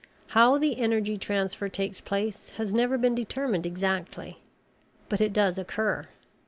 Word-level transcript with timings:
How 0.29 0.57
the 0.57 0.79
energy 0.79 1.15
transfer 1.15 1.69
takes 1.69 2.01
place 2.01 2.49
has 2.57 2.73
never 2.73 2.97
been 2.97 3.13
determined 3.13 3.67
exactly, 3.67 4.39
but 5.09 5.21
it 5.21 5.31
does 5.31 5.59
occur. 5.59 6.07